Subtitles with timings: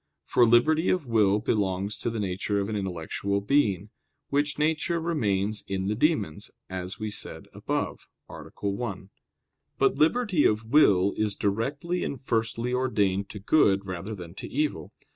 [0.25, 3.91] For liberty of will belongs to the nature of an intellectual being,
[4.29, 8.49] which nature remains in the demons, as we said above (A.
[8.67, 9.09] 1).
[9.77, 14.91] But liberty of will is directly and firstly ordained to good rather than to evil.